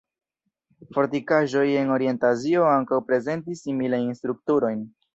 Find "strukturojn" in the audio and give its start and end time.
4.23-4.87